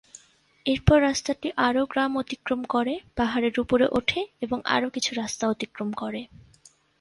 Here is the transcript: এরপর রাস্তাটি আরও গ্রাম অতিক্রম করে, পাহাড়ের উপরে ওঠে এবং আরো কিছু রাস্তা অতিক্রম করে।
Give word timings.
এরপর 0.65 0.97
রাস্তাটি 1.01 1.47
আরও 1.57 1.81
গ্রাম 1.85 2.11
অতিক্রম 2.17 2.61
করে, 2.63 2.93
পাহাড়ের 3.15 3.55
উপরে 3.59 3.85
ওঠে 3.91 4.21
এবং 4.41 4.57
আরো 4.65 4.87
কিছু 4.89 5.11
রাস্তা 5.15 5.43
অতিক্রম 5.47 5.89
করে। 5.93 6.21